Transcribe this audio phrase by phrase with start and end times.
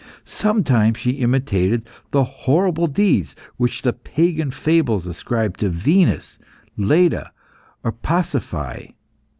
[0.25, 6.39] Sometimes she imitated the horrible deeds which the Pagan fables ascribe to Venus,
[6.75, 7.31] Leda,
[7.83, 8.95] or Pasiphae.